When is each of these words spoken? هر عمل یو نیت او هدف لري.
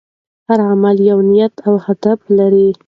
هر 0.47 0.59
عمل 0.71 0.97
یو 1.09 1.19
نیت 1.29 1.53
او 1.67 1.75
هدف 1.85 2.19
لري. 2.37 2.67